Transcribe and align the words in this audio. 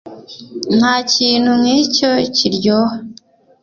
ntakintu 0.77 1.51
nkicyo 1.61 2.11
kiryoha 2.35 2.95